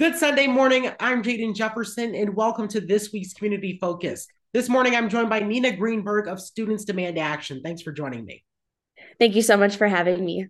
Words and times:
Good 0.00 0.16
Sunday 0.16 0.46
morning. 0.46 0.90
I'm 0.98 1.22
Jaden 1.22 1.54
Jefferson, 1.54 2.14
and 2.14 2.34
welcome 2.34 2.66
to 2.68 2.80
this 2.80 3.12
week's 3.12 3.34
Community 3.34 3.76
Focus. 3.78 4.26
This 4.54 4.66
morning, 4.66 4.96
I'm 4.96 5.10
joined 5.10 5.28
by 5.28 5.40
Nina 5.40 5.76
Greenberg 5.76 6.26
of 6.26 6.40
Students 6.40 6.86
Demand 6.86 7.18
Action. 7.18 7.60
Thanks 7.62 7.82
for 7.82 7.92
joining 7.92 8.24
me. 8.24 8.42
Thank 9.18 9.36
you 9.36 9.42
so 9.42 9.58
much 9.58 9.76
for 9.76 9.86
having 9.86 10.24
me. 10.24 10.46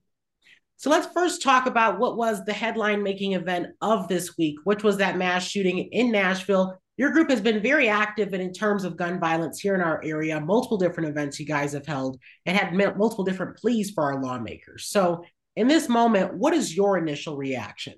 So 0.77 0.89
let's 0.89 1.13
first 1.13 1.43
talk 1.43 1.67
about 1.67 1.99
what 1.99 2.17
was 2.17 2.45
the 2.45 2.53
headline 2.53 3.03
making 3.03 3.33
event 3.33 3.75
of 3.81 4.07
this 4.07 4.39
week, 4.39 4.55
which 4.63 4.85
was 4.85 4.99
that 4.99 5.19
mass 5.19 5.43
shooting 5.43 5.79
in 5.79 6.13
Nashville. 6.13 6.79
Your 6.97 7.11
group 7.11 7.29
has 7.29 7.41
been 7.41 7.61
very 7.61 7.89
active 7.89 8.33
in, 8.33 8.41
in 8.41 8.53
terms 8.53 8.85
of 8.85 8.97
gun 8.97 9.19
violence 9.19 9.59
here 9.59 9.75
in 9.75 9.81
our 9.81 10.01
area, 10.05 10.39
multiple 10.41 10.79
different 10.79 11.09
events 11.09 11.41
you 11.41 11.47
guys 11.47 11.73
have 11.73 11.87
held 11.87 12.21
and 12.47 12.57
had 12.57 12.73
multiple 12.97 13.25
different 13.25 13.57
pleas 13.57 13.91
for 13.91 14.05
our 14.05 14.23
lawmakers. 14.23 14.87
So, 14.87 15.25
in 15.57 15.67
this 15.67 15.89
moment, 15.89 16.35
what 16.35 16.55
is 16.55 16.77
your 16.77 16.99
initial 16.99 17.37
reaction? 17.37 17.95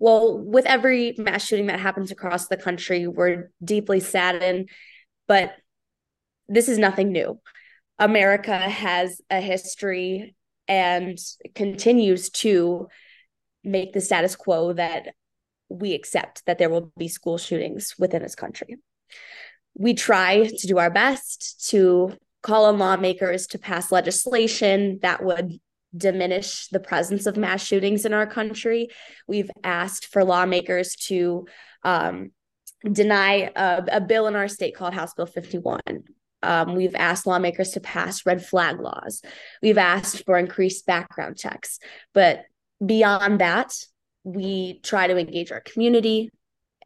Well, 0.00 0.38
with 0.38 0.64
every 0.64 1.14
mass 1.18 1.44
shooting 1.44 1.66
that 1.66 1.78
happens 1.78 2.10
across 2.10 2.48
the 2.48 2.56
country, 2.56 3.06
we're 3.06 3.50
deeply 3.62 4.00
saddened, 4.00 4.70
but 5.28 5.52
this 6.48 6.68
is 6.68 6.78
nothing 6.78 7.12
new. 7.12 7.38
America 7.98 8.56
has 8.56 9.20
a 9.28 9.40
history 9.40 10.34
and 10.66 11.18
continues 11.54 12.30
to 12.30 12.88
make 13.62 13.92
the 13.92 14.00
status 14.00 14.36
quo 14.36 14.72
that 14.72 15.14
we 15.68 15.92
accept 15.92 16.46
that 16.46 16.56
there 16.56 16.70
will 16.70 16.92
be 16.96 17.06
school 17.06 17.36
shootings 17.36 17.94
within 17.98 18.22
this 18.22 18.34
country. 18.34 18.76
We 19.74 19.92
try 19.92 20.46
to 20.46 20.66
do 20.66 20.78
our 20.78 20.90
best 20.90 21.68
to 21.70 22.16
call 22.42 22.64
on 22.64 22.78
lawmakers 22.78 23.48
to 23.48 23.58
pass 23.58 23.92
legislation 23.92 25.00
that 25.02 25.22
would 25.22 25.60
diminish 25.96 26.68
the 26.68 26.80
presence 26.80 27.26
of 27.26 27.36
mass 27.36 27.64
shootings 27.64 28.04
in 28.04 28.12
our 28.12 28.26
country. 28.26 28.88
We've 29.26 29.50
asked 29.64 30.06
for 30.06 30.24
lawmakers 30.24 30.94
to 31.06 31.46
um, 31.82 32.30
deny 32.90 33.50
a, 33.54 33.84
a, 33.92 34.00
bill 34.00 34.26
in 34.26 34.36
our 34.36 34.48
state 34.48 34.76
called 34.76 34.94
House 34.94 35.14
Bill 35.14 35.26
51. 35.26 35.80
Um, 36.42 36.74
we've 36.74 36.94
asked 36.94 37.26
lawmakers 37.26 37.70
to 37.70 37.80
pass 37.80 38.24
red 38.24 38.44
flag 38.44 38.80
laws. 38.80 39.22
We've 39.62 39.78
asked 39.78 40.24
for 40.24 40.38
increased 40.38 40.86
background 40.86 41.36
checks. 41.36 41.78
But 42.14 42.44
beyond 42.84 43.40
that, 43.40 43.74
we 44.24 44.80
try 44.82 45.06
to 45.06 45.18
engage 45.18 45.52
our 45.52 45.60
community 45.60 46.30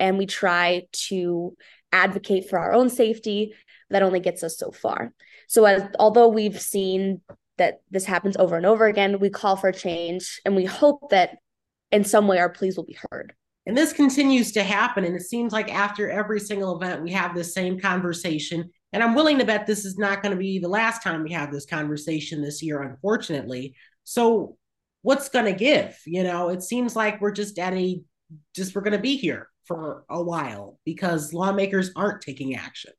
and 0.01 0.19
we 0.19 0.27
try 0.27 0.87
to 1.09 1.57
advocate 1.93 2.49
for 2.49 2.59
our 2.59 2.73
own 2.73 2.91
safety. 2.91 3.55
That 3.91 4.03
only 4.03 4.21
gets 4.21 4.43
us 4.43 4.59
so 4.59 4.73
far. 4.73 5.13
So, 5.47 5.65
as 5.67 5.85
although 5.99 6.29
we've 6.29 6.61
seen 6.61 7.21
that 7.59 7.83
this 7.91 8.05
happens 8.05 8.37
over 8.37 8.57
and 8.57 8.67
over 8.67 8.87
again. 8.87 9.21
We 9.21 9.31
call 9.31 9.57
for 9.57 9.73
change 9.73 10.41
and 10.45 10.57
we 10.57 10.65
hope 10.65 11.11
that 11.11 11.39
in 11.93 12.05
some 12.05 12.27
way 12.27 12.39
our 12.39 12.49
pleas 12.49 12.77
will 12.77 12.85
be 12.85 12.99
heard. 13.11 13.35
And 13.67 13.77
this 13.77 13.93
continues 13.93 14.53
to 14.53 14.63
happen. 14.63 15.05
And 15.05 15.17
it 15.17 15.23
seems 15.23 15.53
like 15.53 15.73
after 15.73 16.11
every 16.11 16.41
single 16.41 16.77
event, 16.77 17.03
we 17.03 17.13
have 17.13 17.35
this 17.35 17.55
same 17.55 17.81
conversation. 17.81 18.71
And 18.93 19.03
I'm 19.03 19.15
willing 19.15 19.39
to 19.39 19.45
bet 19.45 19.67
this 19.67 19.85
is 19.85 19.97
not 19.97 20.23
going 20.23 20.33
to 20.33 20.39
be 20.39 20.59
the 20.59 20.69
last 20.69 21.03
time 21.03 21.23
we 21.23 21.33
have 21.33 21.51
this 21.51 21.65
conversation 21.65 22.43
this 22.43 22.63
year, 22.63 22.83
unfortunately. 22.83 23.75
So, 24.05 24.57
what's 25.03 25.29
going 25.29 25.47
to 25.47 25.53
give? 25.53 25.99
You 26.05 26.25
know, 26.25 26.51
it 26.51 26.63
seems 26.63 26.95
like 26.95 27.21
we're 27.21 27.33
just 27.33 27.59
at 27.59 27.75
a, 27.75 28.03
just 28.55 28.75
we're 28.75 28.83
going 28.83 28.93
to 28.93 28.99
be 28.99 29.17
here 29.17 29.49
for 29.65 30.05
a 30.11 30.23
while 30.23 30.79
because 30.85 31.33
lawmakers 31.33 31.91
aren't 31.97 32.21
taking 32.21 32.55
action. 32.55 32.93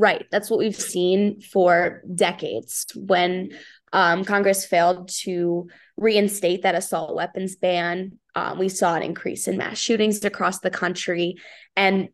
Right. 0.00 0.26
That's 0.30 0.48
what 0.48 0.60
we've 0.60 0.76
seen 0.76 1.40
for 1.40 2.02
decades 2.14 2.86
when 2.94 3.50
um, 3.92 4.24
Congress 4.24 4.64
failed 4.64 5.08
to 5.22 5.68
reinstate 5.96 6.62
that 6.62 6.76
assault 6.76 7.16
weapons 7.16 7.56
ban. 7.56 8.12
Um, 8.36 8.60
we 8.60 8.68
saw 8.68 8.94
an 8.94 9.02
increase 9.02 9.48
in 9.48 9.56
mass 9.56 9.76
shootings 9.76 10.24
across 10.24 10.60
the 10.60 10.70
country. 10.70 11.34
And 11.74 12.10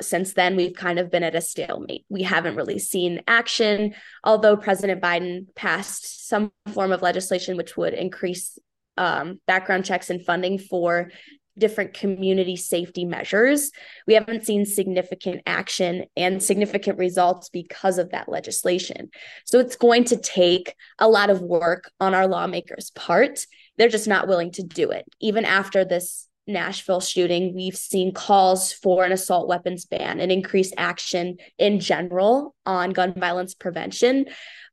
since 0.00 0.34
then, 0.34 0.54
we've 0.54 0.76
kind 0.76 1.00
of 1.00 1.10
been 1.10 1.24
at 1.24 1.34
a 1.34 1.40
stalemate. 1.40 2.04
We 2.08 2.22
haven't 2.22 2.54
really 2.54 2.78
seen 2.78 3.22
action, 3.26 3.96
although 4.22 4.56
President 4.56 5.02
Biden 5.02 5.52
passed 5.56 6.28
some 6.28 6.52
form 6.72 6.92
of 6.92 7.02
legislation 7.02 7.56
which 7.56 7.76
would 7.76 7.92
increase 7.92 8.56
um, 8.96 9.40
background 9.48 9.84
checks 9.84 10.10
and 10.10 10.24
funding 10.24 10.60
for 10.60 11.10
different 11.58 11.94
community 11.94 12.56
safety 12.56 13.04
measures. 13.04 13.70
We 14.06 14.14
haven't 14.14 14.44
seen 14.44 14.64
significant 14.64 15.42
action 15.46 16.04
and 16.16 16.42
significant 16.42 16.98
results 16.98 17.48
because 17.48 17.98
of 17.98 18.10
that 18.10 18.28
legislation. 18.28 19.10
So 19.44 19.58
it's 19.58 19.76
going 19.76 20.04
to 20.04 20.16
take 20.16 20.74
a 20.98 21.08
lot 21.08 21.30
of 21.30 21.40
work 21.40 21.90
on 22.00 22.14
our 22.14 22.26
lawmakers' 22.26 22.90
part. 22.90 23.46
They're 23.78 23.88
just 23.88 24.08
not 24.08 24.28
willing 24.28 24.52
to 24.52 24.62
do 24.62 24.90
it. 24.90 25.04
Even 25.20 25.44
after 25.44 25.84
this 25.84 26.28
Nashville 26.46 27.00
shooting, 27.00 27.54
we've 27.54 27.76
seen 27.76 28.12
calls 28.12 28.72
for 28.72 29.04
an 29.04 29.12
assault 29.12 29.48
weapons 29.48 29.84
ban 29.84 30.20
and 30.20 30.30
increased 30.30 30.74
action 30.76 31.38
in 31.58 31.80
general 31.80 32.54
on 32.64 32.90
gun 32.90 33.14
violence 33.14 33.54
prevention. 33.54 34.26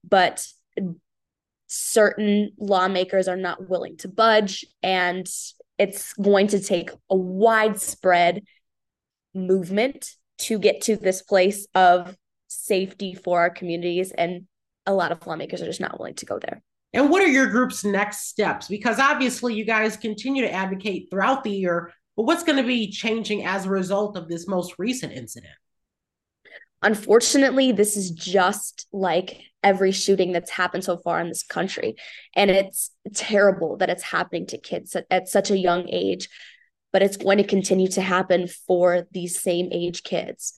But 0.08 0.46
certain 1.68 2.52
lawmakers 2.60 3.28
are 3.28 3.38
not 3.38 3.68
willing 3.68 3.98
to 3.98 4.08
budge 4.08 4.64
and 4.84 5.28
it's 5.78 6.14
going 6.14 6.48
to 6.48 6.60
take 6.60 6.92
a 7.10 7.16
widespread 7.16 8.44
movement 9.34 10.12
to 10.40 10.60
get 10.60 10.82
to 10.82 10.96
this 10.96 11.22
place 11.22 11.68
of 11.74 12.16
safety 12.48 13.14
for 13.14 13.40
our 13.40 13.50
communities 13.50 14.12
and 14.12 14.46
a 14.86 14.94
lot 14.94 15.12
of 15.12 15.26
lawmakers 15.26 15.62
are 15.62 15.66
just 15.66 15.82
not 15.82 15.98
willing 15.98 16.16
to 16.16 16.26
go 16.26 16.40
there. 16.40 16.62
And 16.92 17.10
what 17.10 17.24
are 17.24 17.28
your 17.28 17.48
group's 17.48 17.84
next 17.84 18.28
steps? 18.28 18.68
Because 18.68 19.00
obviously 19.00 19.56
you 19.56 19.66
guys 19.66 19.98
continue 19.98 20.44
to 20.44 20.52
advocate 20.52 21.08
throughout 21.10 21.44
the 21.44 21.52
year 21.52 21.92
but 22.16 22.24
what's 22.24 22.44
going 22.44 22.58
to 22.58 22.68
be 22.68 22.92
changing 22.92 23.46
as 23.46 23.66
a 23.66 23.70
result 23.70 24.18
of 24.18 24.28
this 24.28 24.48
most 24.48 24.76
recent 24.78 25.14
incident 25.14 25.54
unfortunately 26.84 27.72
this 27.72 27.98
is 27.98 28.12
just 28.12 28.88
like 28.92 29.42
every 29.64 29.92
shooting 29.92 30.34
that's 30.34 30.52
happened 30.52 30.84
so 30.84 30.98
far 30.98 31.20
in 31.22 31.30
this 31.30 31.44
country. 31.44 31.96
And 32.36 32.52
it's 32.52 32.92
terrible 33.16 33.78
that 33.78 33.90
it's 33.90 34.04
happening 34.04 34.46
to 34.48 34.58
kids 34.58 34.96
at, 34.96 35.06
at 35.10 35.30
such 35.30 35.50
a 35.50 35.58
young 35.58 35.88
age, 35.90 36.28
but 36.92 37.02
it's 37.02 37.18
going 37.18 37.38
to 37.38 37.44
continue 37.44 37.88
to 37.90 38.02
happen 38.02 38.48
for 38.68 39.08
these 39.12 39.42
same 39.42 39.70
age 39.72 40.04
kids. 40.04 40.56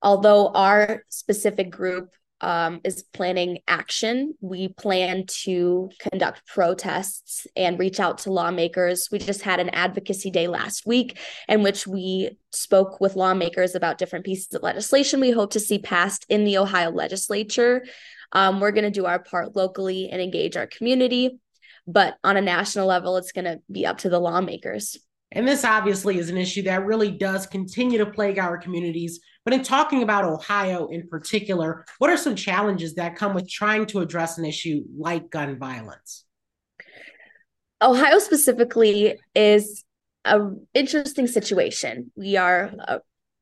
Although 0.00 0.48
our 0.48 1.04
specific 1.08 1.70
group 1.70 2.10
um, 2.44 2.82
is 2.84 3.02
planning 3.14 3.60
action. 3.66 4.34
We 4.42 4.68
plan 4.68 5.24
to 5.44 5.88
conduct 5.98 6.46
protests 6.46 7.46
and 7.56 7.78
reach 7.78 7.98
out 7.98 8.18
to 8.18 8.32
lawmakers. 8.32 9.08
We 9.10 9.18
just 9.18 9.40
had 9.40 9.60
an 9.60 9.70
advocacy 9.70 10.30
day 10.30 10.46
last 10.46 10.86
week 10.86 11.18
in 11.48 11.62
which 11.62 11.86
we 11.86 12.36
spoke 12.52 13.00
with 13.00 13.16
lawmakers 13.16 13.74
about 13.74 13.96
different 13.96 14.26
pieces 14.26 14.52
of 14.52 14.62
legislation 14.62 15.20
we 15.20 15.30
hope 15.30 15.52
to 15.52 15.60
see 15.60 15.78
passed 15.78 16.26
in 16.28 16.44
the 16.44 16.58
Ohio 16.58 16.90
legislature. 16.90 17.82
Um, 18.32 18.60
we're 18.60 18.72
going 18.72 18.84
to 18.84 18.90
do 18.90 19.06
our 19.06 19.20
part 19.20 19.56
locally 19.56 20.10
and 20.10 20.20
engage 20.20 20.58
our 20.58 20.66
community. 20.66 21.40
But 21.86 22.16
on 22.22 22.36
a 22.36 22.42
national 22.42 22.86
level, 22.86 23.16
it's 23.16 23.32
going 23.32 23.46
to 23.46 23.60
be 23.72 23.86
up 23.86 23.98
to 23.98 24.10
the 24.10 24.18
lawmakers. 24.18 24.98
And 25.34 25.46
this 25.46 25.64
obviously 25.64 26.18
is 26.18 26.30
an 26.30 26.38
issue 26.38 26.62
that 26.62 26.86
really 26.86 27.10
does 27.10 27.46
continue 27.46 27.98
to 27.98 28.06
plague 28.06 28.38
our 28.38 28.56
communities. 28.56 29.20
But 29.44 29.52
in 29.52 29.62
talking 29.62 30.02
about 30.02 30.24
Ohio 30.24 30.86
in 30.86 31.08
particular, 31.08 31.84
what 31.98 32.08
are 32.08 32.16
some 32.16 32.36
challenges 32.36 32.94
that 32.94 33.16
come 33.16 33.34
with 33.34 33.50
trying 33.50 33.86
to 33.86 34.00
address 34.00 34.38
an 34.38 34.44
issue 34.44 34.84
like 34.96 35.30
gun 35.30 35.58
violence? 35.58 36.24
Ohio 37.82 38.18
specifically 38.18 39.18
is 39.34 39.84
an 40.24 40.66
interesting 40.72 41.26
situation. 41.26 42.12
We 42.16 42.36
are 42.36 42.72
a 42.78 43.00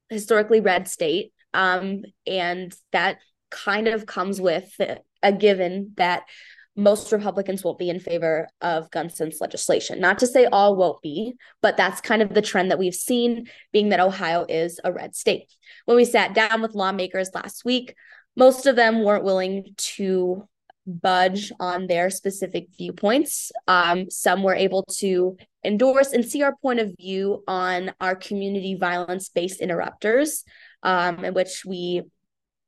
historically 0.08 0.60
red 0.60 0.88
state, 0.88 1.32
um, 1.54 2.02
and 2.26 2.74
that 2.92 3.18
kind 3.50 3.86
of 3.86 4.06
comes 4.06 4.40
with 4.40 4.74
a 5.22 5.32
given 5.32 5.92
that 5.96 6.24
most 6.74 7.12
Republicans 7.12 7.62
won't 7.62 7.78
be 7.78 7.90
in 7.90 8.00
favor 8.00 8.48
of 8.60 8.90
gun 8.90 9.10
sense 9.10 9.40
legislation. 9.40 10.00
Not 10.00 10.18
to 10.20 10.26
say 10.26 10.46
all 10.46 10.76
won't 10.76 11.02
be, 11.02 11.34
but 11.60 11.76
that's 11.76 12.00
kind 12.00 12.22
of 12.22 12.32
the 12.32 12.42
trend 12.42 12.70
that 12.70 12.78
we've 12.78 12.94
seen, 12.94 13.48
being 13.72 13.90
that 13.90 14.00
Ohio 14.00 14.46
is 14.48 14.80
a 14.82 14.92
red 14.92 15.14
state. 15.14 15.54
When 15.84 15.96
we 15.96 16.04
sat 16.04 16.34
down 16.34 16.62
with 16.62 16.74
lawmakers 16.74 17.30
last 17.34 17.64
week, 17.64 17.94
most 18.36 18.66
of 18.66 18.76
them 18.76 19.04
weren't 19.04 19.24
willing 19.24 19.74
to 19.76 20.48
budge 20.86 21.52
on 21.60 21.86
their 21.86 22.10
specific 22.10 22.68
viewpoints. 22.76 23.52
Um, 23.68 24.10
some 24.10 24.42
were 24.42 24.54
able 24.54 24.84
to 24.98 25.36
endorse 25.64 26.12
and 26.12 26.24
see 26.24 26.42
our 26.42 26.56
point 26.56 26.80
of 26.80 26.96
view 26.98 27.44
on 27.46 27.92
our 28.00 28.16
community 28.16 28.74
violence 28.74 29.28
based 29.28 29.60
interrupters, 29.60 30.44
um, 30.82 31.24
in 31.24 31.34
which 31.34 31.64
we 31.64 32.02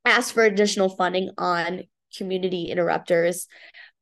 asked 0.04 0.32
for 0.32 0.44
additional 0.44 0.90
funding 0.90 1.30
on 1.38 1.84
community 2.16 2.66
interrupters 2.66 3.48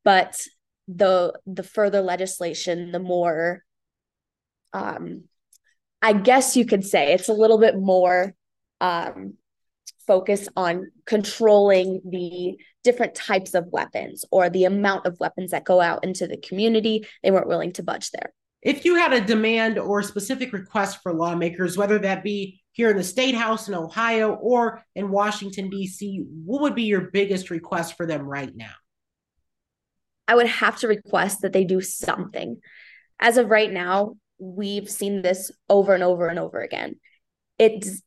but 0.05 0.41
the 0.89 1.33
the 1.47 1.63
further 1.63 2.01
legislation 2.01 2.93
the 2.93 2.99
more 2.99 3.63
um 4.73 5.25
i 6.01 6.13
guess 6.13 6.57
you 6.57 6.65
could 6.67 6.85
say 6.85 7.13
it's 7.13 7.29
a 7.29 7.33
little 7.35 7.59
bit 7.59 7.79
more 7.79 8.35
um 8.81 9.35
focus 10.07 10.49
on 10.57 10.91
controlling 11.07 12.01
the 12.11 12.57
different 12.83 13.15
types 13.15 13.55
of 13.55 13.67
weapons 13.69 14.25
or 14.33 14.51
the 14.51 14.65
amount 14.65 15.07
of 15.07 15.19
weapons 15.21 15.53
that 15.53 15.65
go 15.65 15.81
out 15.81 16.03
into 16.05 16.27
the 16.27 16.37
community 16.37 17.07
they 17.23 17.31
weren't 17.31 17.49
willing 17.49 17.73
to 17.73 17.83
budge 17.83 18.11
there 18.11 18.33
If 18.63 18.85
you 18.85 18.97
had 18.97 19.13
a 19.13 19.21
demand 19.21 19.79
or 19.79 20.03
specific 20.03 20.53
request 20.53 21.03
for 21.03 21.13
lawmakers, 21.13 21.77
whether 21.77 21.99
that 22.01 22.23
be 22.23 22.63
here 22.71 22.91
in 22.91 22.97
the 22.97 23.05
state 23.05 23.35
house 23.35 23.69
in 23.69 23.75
Ohio 23.75 24.35
or 24.35 24.83
in 24.95 25.11
Washington, 25.11 25.69
D.C., 25.69 26.25
what 26.45 26.63
would 26.63 26.75
be 26.75 26.85
your 26.85 27.11
biggest 27.13 27.51
request 27.51 27.97
for 27.97 28.07
them 28.07 28.23
right 28.23 28.55
now? 28.55 28.73
I 30.33 30.35
would 30.35 30.47
have 30.47 30.79
to 30.79 30.89
request 30.89 31.43
that 31.43 31.53
they 31.53 31.65
do 31.65 31.83
something. 31.83 32.57
As 33.21 33.37
of 33.37 33.51
right 33.51 33.71
now, 33.71 34.15
we've 34.39 34.89
seen 34.89 35.21
this 35.21 35.51
over 35.69 35.93
and 35.93 36.03
over 36.03 36.27
and 36.27 36.39
over 36.39 36.63
again. 36.63 36.97
It's 37.59 38.01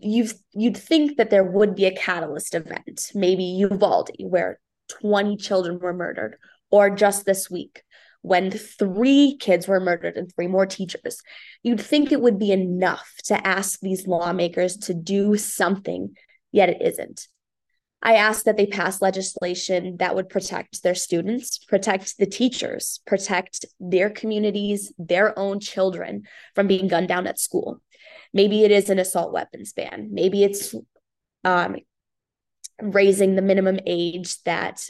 you 0.00 0.26
you'd 0.54 0.78
think 0.78 1.18
that 1.18 1.28
there 1.28 1.44
would 1.44 1.74
be 1.74 1.84
a 1.84 1.94
catalyst 1.94 2.54
event, 2.54 3.10
maybe 3.14 3.44
Uvalde, 3.44 4.08
where 4.20 4.58
20 5.02 5.36
children 5.36 5.78
were 5.78 5.92
murdered, 5.92 6.38
or 6.70 6.88
just 6.88 7.26
this 7.26 7.50
week 7.50 7.82
when 8.22 8.50
three 8.50 9.36
kids 9.38 9.68
were 9.68 9.80
murdered 9.80 10.16
and 10.16 10.32
three 10.32 10.46
more 10.46 10.64
teachers. 10.64 11.20
You'd 11.62 11.78
think 11.78 12.10
it 12.10 12.22
would 12.22 12.38
be 12.38 12.52
enough 12.52 13.12
to 13.24 13.46
ask 13.46 13.80
these 13.80 14.06
lawmakers 14.06 14.78
to 14.78 14.94
do 14.94 15.36
something, 15.36 16.16
yet 16.52 16.70
it 16.70 16.80
isn't. 16.80 17.28
I 18.04 18.16
ask 18.16 18.44
that 18.44 18.58
they 18.58 18.66
pass 18.66 19.00
legislation 19.00 19.96
that 19.96 20.14
would 20.14 20.28
protect 20.28 20.82
their 20.82 20.94
students, 20.94 21.58
protect 21.58 22.18
the 22.18 22.26
teachers, 22.26 23.00
protect 23.06 23.64
their 23.80 24.10
communities, 24.10 24.92
their 24.98 25.36
own 25.38 25.58
children 25.58 26.24
from 26.54 26.66
being 26.66 26.86
gunned 26.86 27.08
down 27.08 27.26
at 27.26 27.40
school. 27.40 27.80
Maybe 28.34 28.62
it 28.62 28.70
is 28.70 28.90
an 28.90 28.98
assault 28.98 29.32
weapons 29.32 29.72
ban. 29.72 30.10
Maybe 30.12 30.44
it's 30.44 30.74
um, 31.44 31.76
raising 32.82 33.36
the 33.36 33.42
minimum 33.42 33.78
age 33.86 34.42
that 34.42 34.86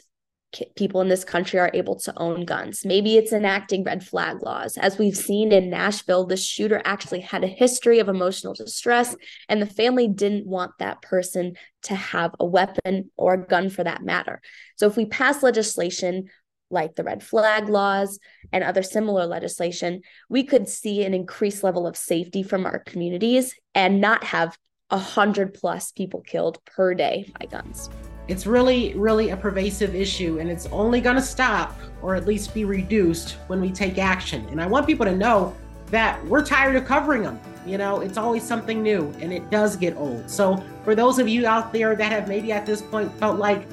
people 0.77 1.01
in 1.01 1.09
this 1.09 1.25
country 1.25 1.59
are 1.59 1.71
able 1.75 1.97
to 2.01 2.13
own 2.17 2.45
guns. 2.45 2.85
Maybe 2.85 3.17
it's 3.17 3.33
enacting 3.33 3.85
red 3.85 4.05
flag 4.05 4.43
laws. 4.43 4.77
As 4.77 4.99
we've 4.99 5.17
seen 5.17 5.53
in 5.53 5.71
Nashville, 5.71 6.27
the 6.27 6.37
shooter 6.37 6.81
actually 6.85 7.21
had 7.21 7.45
a 7.45 7.49
history 7.49 7.99
of 7.99 8.09
emotional 8.09 8.55
distress, 8.55 9.17
and 9.49 9.61
the 9.61 9.67
family 9.67 10.09
didn't 10.09 10.47
want 10.47 10.73
that 10.79 11.03
person 11.03 11.57
to 11.83 11.95
have 11.95 12.35
a 12.41 12.47
weapon 12.47 13.11
or 13.17 13.35
a 13.35 13.47
gun 13.47 13.71
for 13.71 13.85
that 13.85 14.03
matter. 14.03 14.41
So 14.77 14.87
if 14.87 14.97
we 14.97 15.07
pass 15.07 15.43
legislation 15.43 16.31
like 16.71 16.97
the 16.97 17.05
red 17.05 17.23
flag 17.23 17.69
laws 17.69 18.19
and 18.53 18.65
other 18.65 18.83
similar 18.83 19.27
legislation, 19.27 20.03
we 20.29 20.45
could 20.45 20.69
see 20.69 21.05
an 21.05 21.15
increased 21.15 21.63
level 21.63 21.87
of 21.87 21.97
safety 21.97 22.43
from 22.43 22.67
our 22.67 22.79
communities 22.81 23.55
and 23.75 24.01
not 24.01 24.25
have 24.25 24.59
a 24.91 24.99
hundred 24.99 25.55
plus 25.55 25.93
people 25.93 26.21
killed 26.21 26.59
per 26.65 26.95
day 26.95 27.33
by 27.39 27.47
guns. 27.47 27.89
It's 28.27 28.47
really, 28.47 28.95
really 28.95 29.31
a 29.31 29.37
pervasive 29.37 29.95
issue, 29.95 30.39
and 30.39 30.51
it's 30.51 30.67
only 30.67 31.01
going 31.01 31.17
to 31.17 31.23
stop 31.23 31.79
or 32.01 32.15
at 32.15 32.27
least 32.27 32.55
be 32.55 32.65
reduced 32.65 33.33
when 33.49 33.61
we 33.61 33.71
take 33.71 33.99
action. 33.99 34.47
And 34.51 34.61
I 34.61 34.67
want 34.67 34.87
people 34.87 35.05
to 35.05 35.15
know 35.15 35.55
that 35.91 36.25
we're 36.27 36.45
tired 36.45 36.77
of 36.77 36.85
covering 36.85 37.23
them. 37.23 37.39
You 37.67 37.79
know, 37.79 38.01
it's 38.01 38.19
always 38.19 38.43
something 38.43 38.83
new 38.83 39.13
and 39.21 39.33
it 39.33 39.49
does 39.51 39.77
get 39.77 39.97
old. 39.97 40.29
So, 40.29 40.63
for 40.85 40.95
those 40.95 41.19
of 41.19 41.29
you 41.29 41.47
out 41.47 41.73
there 41.73 41.97
that 41.97 42.13
have 42.13 42.29
maybe 42.29 42.53
at 42.53 42.67
this 42.67 42.83
point 42.83 43.13
felt 43.15 43.39
like 43.39 43.67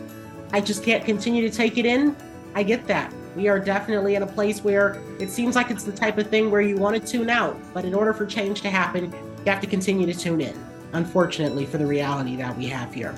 I 0.53 0.61
just 0.61 0.83
can't 0.83 1.03
continue 1.03 1.49
to 1.49 1.55
take 1.55 1.77
it 1.77 1.85
in, 1.85 2.15
I 2.55 2.63
get 2.63 2.87
that. 2.87 3.13
We 3.35 3.47
are 3.47 3.59
definitely 3.59 4.15
in 4.15 4.23
a 4.23 4.27
place 4.27 4.63
where 4.63 5.01
it 5.19 5.29
seems 5.29 5.55
like 5.55 5.71
it's 5.71 5.83
the 5.83 5.91
type 5.91 6.17
of 6.17 6.27
thing 6.27 6.51
where 6.51 6.61
you 6.61 6.77
want 6.77 7.01
to 7.01 7.05
tune 7.05 7.29
out. 7.29 7.57
But 7.73 7.85
in 7.85 7.93
order 7.93 8.13
for 8.13 8.25
change 8.25 8.61
to 8.61 8.69
happen, 8.69 9.11
you 9.11 9.51
have 9.51 9.61
to 9.61 9.67
continue 9.67 10.05
to 10.05 10.17
tune 10.17 10.41
in, 10.41 10.57
unfortunately, 10.93 11.65
for 11.65 11.77
the 11.77 11.85
reality 11.85 12.35
that 12.37 12.57
we 12.57 12.67
have 12.67 12.93
here. 12.93 13.15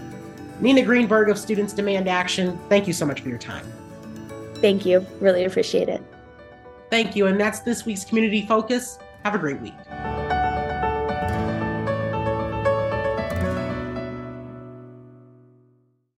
Nina 0.63 0.81
Greenberg 0.81 1.27
of 1.27 1.37
Students 1.37 1.73
Demand 1.73 2.07
Action, 2.07 2.57
thank 2.69 2.87
you 2.87 2.93
so 2.93 3.05
much 3.05 3.19
for 3.19 3.27
your 3.27 3.37
time. 3.37 3.65
Thank 4.61 4.85
you. 4.85 5.05
Really 5.19 5.43
appreciate 5.43 5.89
it. 5.89 6.01
Thank 6.89 7.17
you. 7.17 7.27
And 7.27 7.37
that's 7.37 7.59
this 7.59 7.85
week's 7.85 8.05
Community 8.05 8.45
Focus. 8.45 8.97
Have 9.25 9.35
a 9.35 9.37
great 9.37 9.59
week. 9.59 9.73